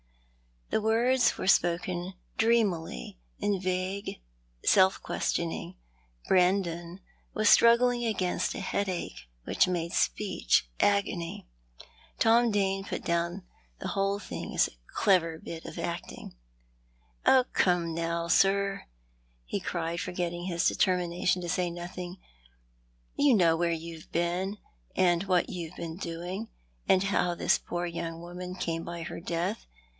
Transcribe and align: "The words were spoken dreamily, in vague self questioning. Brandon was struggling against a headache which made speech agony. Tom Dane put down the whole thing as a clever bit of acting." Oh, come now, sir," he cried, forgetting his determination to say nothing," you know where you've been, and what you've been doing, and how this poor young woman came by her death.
"The 0.71 0.81
words 0.81 1.37
were 1.37 1.45
spoken 1.47 2.13
dreamily, 2.37 3.19
in 3.39 3.61
vague 3.61 4.19
self 4.63 4.99
questioning. 5.03 5.75
Brandon 6.27 7.01
was 7.35 7.49
struggling 7.49 8.05
against 8.05 8.55
a 8.55 8.61
headache 8.61 9.27
which 9.43 9.67
made 9.67 9.91
speech 9.91 10.69
agony. 10.79 11.45
Tom 12.17 12.49
Dane 12.51 12.83
put 12.85 13.03
down 13.03 13.43
the 13.79 13.89
whole 13.89 14.17
thing 14.17 14.55
as 14.55 14.69
a 14.69 14.93
clever 14.95 15.37
bit 15.37 15.65
of 15.65 15.77
acting." 15.77 16.35
Oh, 17.27 17.45
come 17.53 17.93
now, 17.93 18.27
sir," 18.27 18.85
he 19.45 19.59
cried, 19.59 19.99
forgetting 19.99 20.45
his 20.45 20.67
determination 20.67 21.43
to 21.43 21.49
say 21.49 21.69
nothing," 21.69 22.17
you 23.15 23.35
know 23.35 23.55
where 23.57 23.71
you've 23.71 24.11
been, 24.11 24.57
and 24.95 25.25
what 25.25 25.49
you've 25.49 25.75
been 25.75 25.97
doing, 25.97 26.47
and 26.87 27.03
how 27.03 27.35
this 27.35 27.59
poor 27.59 27.85
young 27.85 28.21
woman 28.21 28.55
came 28.55 28.83
by 28.83 29.03
her 29.03 29.19
death. 29.19 29.67